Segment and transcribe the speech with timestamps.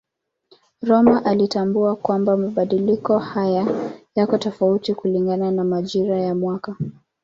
[0.81, 3.67] Rømer alitambua kwamba mabadiliko haya
[4.15, 6.75] yako tofauti kulingana na majira ya mwaka.